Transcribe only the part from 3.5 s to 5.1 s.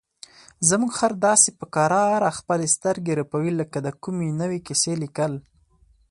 لکه د کومې نوې کیسې